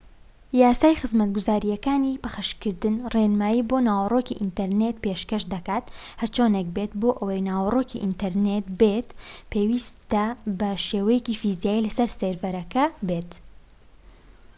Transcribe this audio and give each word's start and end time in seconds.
یاسای 0.63 0.93
خزمەتگوزاریەکانی 1.01 2.19
پەخشکردن 2.23 2.95
ڕێنمایی 3.13 3.67
بۆ 3.69 3.77
ناوەڕۆکی 3.87 4.37
ئینتەرنێت 4.39 4.97
پێشکەش 5.03 5.43
دەکات 5.53 5.85
هەرچۆنێک 6.21 6.67
بێت 6.75 6.91
بۆ 7.01 7.09
ئەوەی 7.19 7.45
ناوەڕۆکی 7.49 8.01
ئینتەرنێت 8.03 8.65
بێت 8.79 9.09
پێویستە 9.51 10.25
بە 10.59 10.71
شێوەیەکی 10.87 11.39
فیزیایی 11.41 11.85
لە 11.85 11.91
سەر 11.97 12.09
سێرڤەرێک 12.19 12.73
بێت 13.07 13.31